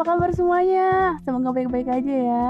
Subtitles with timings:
[0.00, 1.20] Apa kabar semuanya?
[1.28, 2.46] Semoga baik-baik aja ya.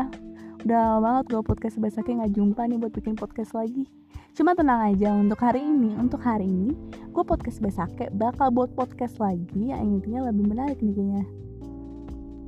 [0.62, 3.90] Udah lama banget gue podcast Besaknya nggak jumpa nih buat bikin podcast lagi.
[4.38, 6.78] Cuma tenang aja untuk hari ini Untuk hari ini
[7.10, 11.24] Gue podcast Besake bakal buat podcast lagi Yang intinya lebih menarik nih kayaknya.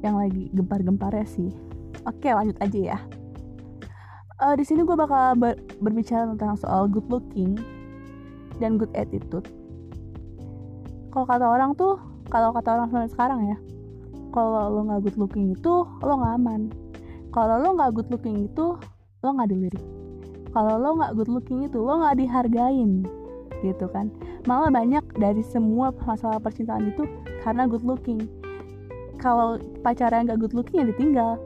[0.07, 1.50] Yang lagi gempar ya sih.
[2.07, 2.98] Oke lanjut aja ya.
[4.39, 7.59] Uh, Di sini gue bakal ber berbicara tentang soal good looking
[8.62, 9.50] Dan good attitude.
[11.11, 11.98] Kalau kata orang tuh
[12.30, 13.59] Kalau kata orang sekarang ya
[14.32, 16.60] kalau lo nggak good looking itu lo nggak aman.
[17.30, 18.80] Kalau lo nggak good looking itu
[19.20, 19.84] lo nggak dilirik.
[20.52, 23.05] Kalau lo nggak good looking itu lo nggak dihargain
[23.60, 24.08] gitu kan.
[24.48, 27.05] Malah banyak dari semua masalah percintaan itu
[27.45, 28.24] karena good looking.
[29.20, 31.36] Kalau pacarnya nggak good looking ya ditinggal.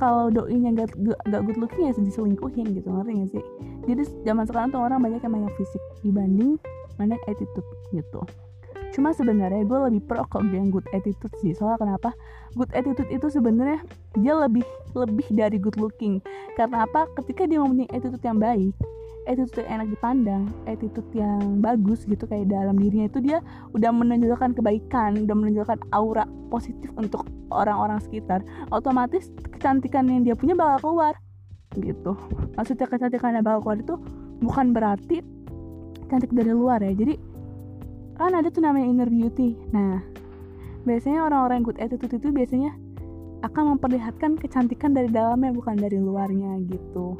[0.00, 0.96] Kalau doinya nggak
[1.28, 3.44] nggak good looking ya diselingkuhin gitu ngerti gak sih?
[3.88, 6.60] Jadi zaman sekarang tuh orang banyak yang banyak fisik dibanding
[6.98, 8.20] banyak attitude gitu
[8.98, 11.54] cuma sebenarnya gue lebih pro kalau yang good attitude sih.
[11.54, 12.10] Soalnya kenapa?
[12.58, 13.78] Good attitude itu sebenarnya
[14.18, 14.66] dia lebih
[14.98, 16.18] lebih dari good looking.
[16.58, 17.06] Karena apa?
[17.14, 18.74] Ketika dia mempunyai attitude yang baik
[19.28, 23.44] attitude yang enak dipandang attitude yang bagus gitu kayak dalam dirinya itu dia
[23.76, 28.40] udah menunjukkan kebaikan udah menunjukkan aura positif untuk orang-orang sekitar.
[28.72, 31.14] Otomatis kecantikan yang dia punya bakal keluar
[31.76, 32.16] gitu.
[32.56, 33.94] Maksudnya kecantikan yang bakal keluar itu
[34.40, 35.20] bukan berarti
[36.08, 36.92] cantik dari luar ya.
[36.96, 37.20] Jadi
[38.18, 39.54] kan ada tuh namanya inner beauty.
[39.70, 40.02] Nah
[40.82, 42.74] biasanya orang-orang good attitude itu biasanya
[43.46, 47.14] akan memperlihatkan kecantikan dari dalamnya bukan dari luarnya gitu.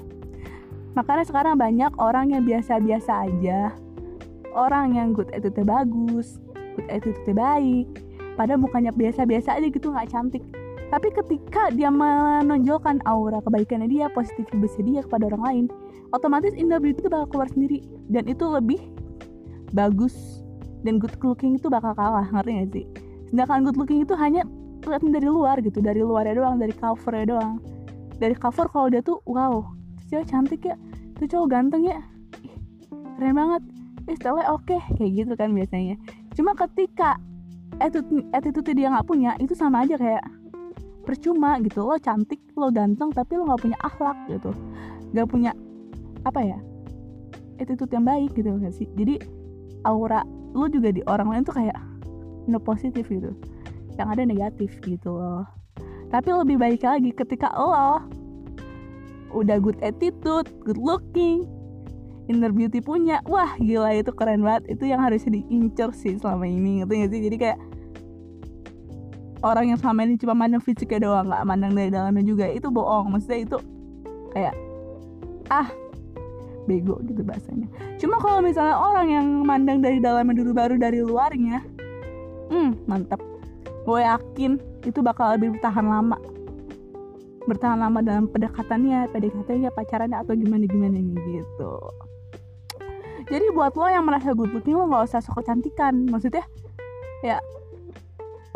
[0.99, 3.71] Makanya sekarang banyak orang yang biasa-biasa aja.
[4.51, 6.43] Orang yang good attitude bagus
[6.79, 7.87] good attitude baik
[8.39, 10.43] padahal bukannya biasa-biasa aja gitu nggak cantik.
[10.89, 14.47] Tapi ketika dia menonjolkan aura kebaikannya dia positif
[14.81, 15.65] dia kepada orang lain
[16.17, 17.83] otomatis inner beauty itu bakal keluar sendiri.
[18.09, 18.81] Dan itu lebih
[19.77, 20.41] bagus
[20.87, 22.87] dan good looking itu bakal kalah ngerti gak sih?
[23.33, 24.47] Sedangkan good looking itu hanya
[24.83, 27.59] kelihatan dari luar gitu dari luarnya doang dari covernya doang.
[28.19, 29.63] Dari cover kalau dia tuh wow
[30.11, 30.75] cewek cantik ya
[31.19, 31.99] tuh cowok ganteng ya.
[32.47, 32.55] Ih,
[33.19, 33.63] keren banget.
[34.17, 34.81] Style oke okay.
[34.97, 36.01] kayak gitu kan biasanya.
[36.33, 37.21] Cuma ketika
[37.79, 40.25] attitude attitude dia nggak punya itu sama aja kayak
[41.05, 44.51] percuma gitu lo cantik lo ganteng tapi lo nggak punya akhlak gitu.
[45.13, 45.53] Nggak punya
[46.25, 46.59] apa ya
[47.59, 48.89] attitude yang baik gitu gak sih?
[48.95, 49.19] Jadi
[49.87, 50.25] aura
[50.57, 51.77] lu juga di orang lain tuh kayak
[52.49, 53.33] no positif gitu.
[53.99, 55.45] Yang ada negatif gitu loh.
[56.09, 58.05] Tapi lebih baik lagi ketika lo
[59.29, 61.45] udah good attitude good looking
[62.33, 64.77] inner beauty punya wah gila itu keren banget.
[64.79, 67.21] Itu yang harusnya diincer sih selama ini ngerti gak sih?
[67.29, 67.59] Jadi kayak
[69.45, 72.47] orang yang selama ini cuma mandang fisiknya doang nggak mandang dari dalamnya juga.
[72.49, 73.59] Itu bohong maksudnya itu
[74.33, 74.55] kayak
[75.49, 75.69] ah
[76.69, 77.65] bego gitu bahasanya.
[77.97, 81.65] Cuma kalau misalnya orang yang mandang dari dalamnya dulu baru dari luarnya
[82.49, 83.21] hmm mantap
[83.89, 86.21] gue yakin itu bakal lebih bertahan lama.
[87.49, 91.73] Bertahan lama dalam pendekatannya pendekatannya pacarannya atau gimana gimana gitu.
[93.29, 96.05] Jadi buat lo yang merasa good looking lo nggak usah sok kecantikan.
[96.09, 96.45] Maksudnya
[97.25, 97.41] ya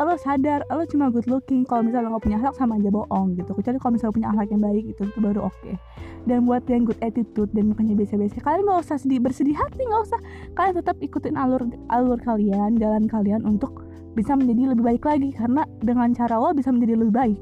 [0.03, 3.39] lo sadar lo cuma good looking kalau misalnya lo gak punya akhlak sama aja bohong
[3.39, 3.51] gitu.
[3.57, 5.57] Kecuali kalau misalnya lo punya akhlak yang baik itu itu baru oke.
[5.57, 5.75] okay.
[6.23, 8.39] Dan buat yang good attitude dan bukannya biasa-biasa.
[8.39, 10.19] Kalian gak usah sedih bersedih hati gak usah.
[10.55, 13.83] Kalian tetap ikutin alur alur kalian jalan kalian untuk
[14.15, 15.29] bisa menjadi lebih baik lagi.
[15.35, 17.39] Karena dengan cara lo bisa menjadi lebih baik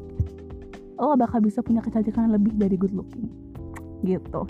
[1.01, 3.25] lo bakal bisa punya kecantikan lebih dari good looking.
[4.05, 4.41] Gitu.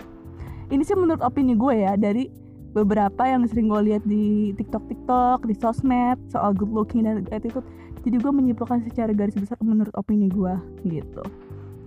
[0.68, 2.28] Ini sih menurut opini gue ya dari
[2.76, 7.64] beberapa yang sering gue lihat di TikTok TikTok di sosmed soal good looking dan attitude.
[8.04, 10.52] Jadi gue menyimpulkan secara garis besar menurut opini gue
[10.84, 11.24] gitu.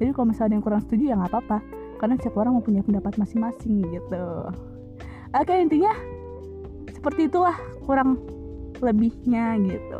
[0.01, 1.57] Jadi kalau misalnya ada yang kurang setuju ya nggak apa-apa
[1.97, 4.25] karena setiap orang mempunyai pendapat masing-masing gitu.
[5.35, 5.91] Oke intinya
[6.91, 8.21] seperti itulah kurang
[8.79, 9.99] lebihnya gitu.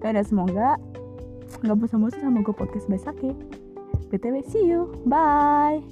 [0.00, 0.80] Ya semoga
[1.60, 3.34] nggak bosan-bosan sama gue podcast besok ya
[4.10, 4.90] btw see you.
[5.06, 5.84] Bye